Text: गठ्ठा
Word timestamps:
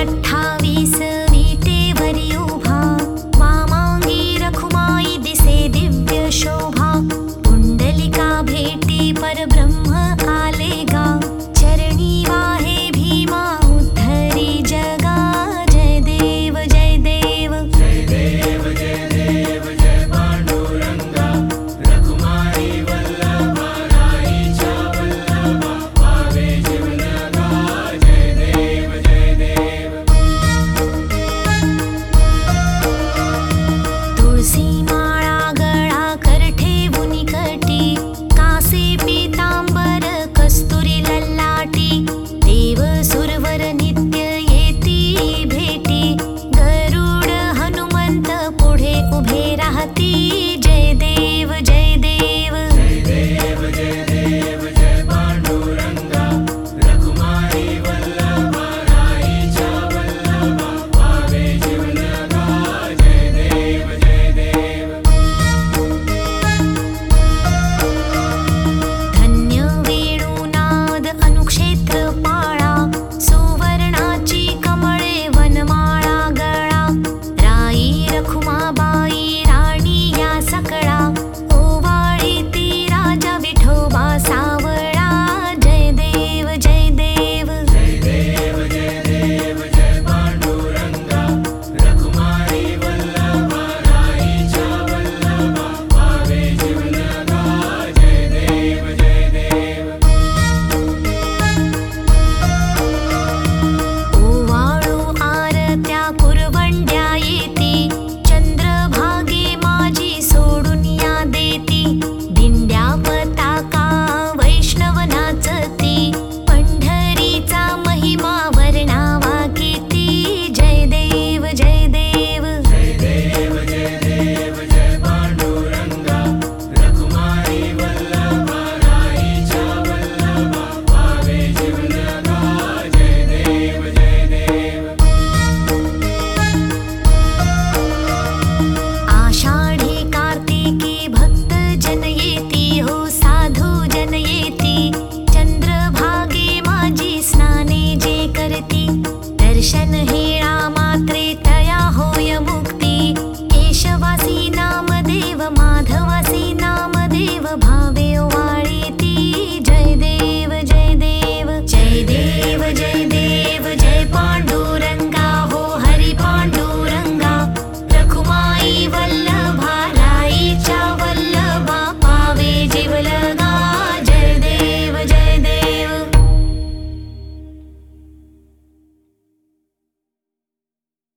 गठ्ठा 0.00 0.59